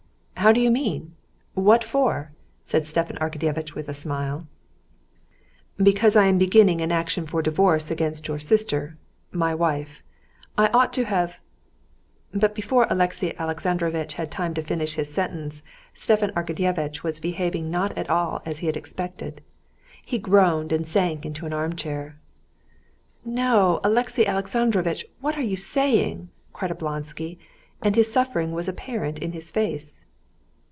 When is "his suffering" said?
27.95-28.53